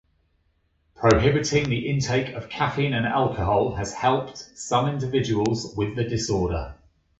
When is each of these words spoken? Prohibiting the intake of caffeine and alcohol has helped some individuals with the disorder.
Prohibiting 0.95 1.69
the 1.69 1.87
intake 1.87 2.33
of 2.33 2.49
caffeine 2.49 2.95
and 2.95 3.05
alcohol 3.05 3.75
has 3.75 3.93
helped 3.93 4.35
some 4.57 4.89
individuals 4.89 5.75
with 5.77 5.95
the 5.95 6.03
disorder. 6.03 6.73